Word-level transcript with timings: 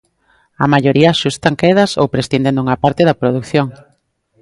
A 0.63 0.65
maioría 0.73 1.09
axustan 1.11 1.59
quedas 1.61 1.91
ou 2.01 2.11
prescinden 2.13 2.55
dunha 2.55 2.79
parte 2.83 3.01
da 3.05 3.19
produción. 3.21 3.67